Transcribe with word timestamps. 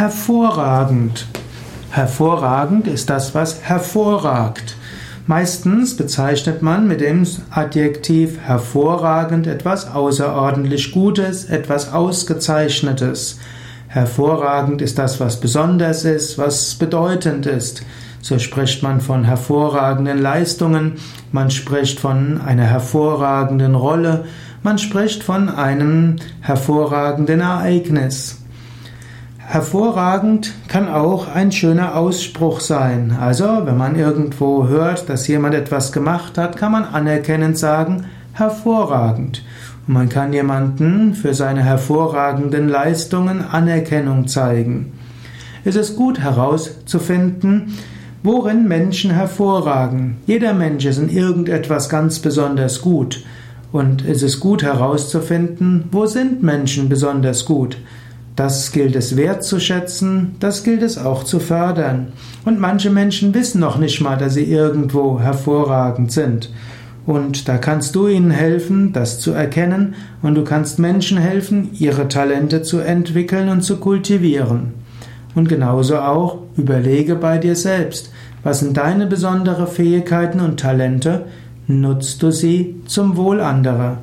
Hervorragend. 0.00 1.26
Hervorragend 1.90 2.86
ist 2.86 3.10
das, 3.10 3.34
was 3.34 3.60
hervorragt. 3.60 4.74
Meistens 5.26 5.94
bezeichnet 5.94 6.62
man 6.62 6.88
mit 6.88 7.02
dem 7.02 7.26
Adjektiv 7.50 8.38
hervorragend 8.38 9.46
etwas 9.46 9.94
außerordentlich 9.94 10.92
Gutes, 10.92 11.44
etwas 11.44 11.92
Ausgezeichnetes. 11.92 13.40
Hervorragend 13.88 14.80
ist 14.80 14.98
das, 14.98 15.20
was 15.20 15.38
besonders 15.38 16.06
ist, 16.06 16.38
was 16.38 16.76
bedeutend 16.76 17.44
ist. 17.44 17.82
So 18.22 18.38
spricht 18.38 18.82
man 18.82 19.02
von 19.02 19.24
hervorragenden 19.24 20.22
Leistungen, 20.22 20.94
man 21.30 21.50
spricht 21.50 22.00
von 22.00 22.40
einer 22.40 22.64
hervorragenden 22.64 23.74
Rolle, 23.74 24.24
man 24.62 24.78
spricht 24.78 25.22
von 25.22 25.50
einem 25.50 26.16
hervorragenden 26.40 27.40
Ereignis. 27.40 28.39
Hervorragend 29.52 30.52
kann 30.68 30.88
auch 30.88 31.26
ein 31.26 31.50
schöner 31.50 31.96
Ausspruch 31.96 32.60
sein. 32.60 33.16
Also, 33.20 33.62
wenn 33.64 33.76
man 33.76 33.96
irgendwo 33.96 34.68
hört, 34.68 35.08
dass 35.08 35.26
jemand 35.26 35.56
etwas 35.56 35.90
gemacht 35.90 36.38
hat, 36.38 36.56
kann 36.56 36.70
man 36.70 36.84
anerkennend 36.84 37.58
sagen, 37.58 38.04
hervorragend. 38.32 39.42
Und 39.88 39.94
man 39.94 40.08
kann 40.08 40.32
jemanden 40.32 41.14
für 41.14 41.34
seine 41.34 41.64
hervorragenden 41.64 42.68
Leistungen 42.68 43.44
Anerkennung 43.44 44.28
zeigen. 44.28 44.92
Es 45.64 45.74
ist 45.74 45.96
gut 45.96 46.20
herauszufinden, 46.20 47.76
worin 48.22 48.68
Menschen 48.68 49.10
hervorragen. 49.10 50.18
Jeder 50.28 50.54
Mensch 50.54 50.84
ist 50.84 50.98
in 50.98 51.08
irgendetwas 51.08 51.88
ganz 51.88 52.20
besonders 52.20 52.82
gut. 52.82 53.24
Und 53.72 54.06
es 54.06 54.22
ist 54.22 54.38
gut 54.38 54.62
herauszufinden, 54.62 55.88
wo 55.90 56.06
sind 56.06 56.40
Menschen 56.40 56.88
besonders 56.88 57.44
gut. 57.46 57.78
Das 58.40 58.72
gilt 58.72 58.96
es 58.96 59.18
wertzuschätzen, 59.18 60.36
das 60.40 60.64
gilt 60.64 60.82
es 60.82 60.96
auch 60.96 61.24
zu 61.24 61.40
fördern. 61.40 62.14
Und 62.46 62.58
manche 62.58 62.88
Menschen 62.88 63.34
wissen 63.34 63.60
noch 63.60 63.76
nicht 63.76 64.00
mal, 64.00 64.16
dass 64.16 64.32
sie 64.32 64.44
irgendwo 64.44 65.20
hervorragend 65.20 66.10
sind. 66.10 66.50
Und 67.04 67.48
da 67.48 67.58
kannst 67.58 67.94
du 67.94 68.08
ihnen 68.08 68.30
helfen, 68.30 68.94
das 68.94 69.20
zu 69.20 69.32
erkennen, 69.32 69.94
und 70.22 70.36
du 70.36 70.42
kannst 70.42 70.78
Menschen 70.78 71.18
helfen, 71.18 71.68
ihre 71.74 72.08
Talente 72.08 72.62
zu 72.62 72.78
entwickeln 72.78 73.50
und 73.50 73.60
zu 73.60 73.76
kultivieren. 73.76 74.72
Und 75.34 75.50
genauso 75.50 75.98
auch 75.98 76.38
überlege 76.56 77.16
bei 77.16 77.36
dir 77.36 77.56
selbst, 77.56 78.10
was 78.42 78.60
sind 78.60 78.74
deine 78.78 79.06
besonderen 79.06 79.66
Fähigkeiten 79.66 80.40
und 80.40 80.58
Talente, 80.58 81.26
nutzt 81.66 82.22
du 82.22 82.30
sie 82.30 82.76
zum 82.86 83.18
Wohl 83.18 83.42
anderer. 83.42 83.98